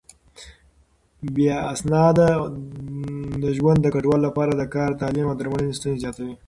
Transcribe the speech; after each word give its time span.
بې 1.33 1.49
اسناده 1.73 2.27
ژوند 3.57 3.79
د 3.81 3.87
کډوالو 3.93 4.25
لپاره 4.27 4.51
د 4.55 4.63
کار، 4.73 4.89
تعليم 5.01 5.25
او 5.29 5.37
درملنې 5.39 5.73
ستونزې 5.77 6.01
زياتوي. 6.03 6.35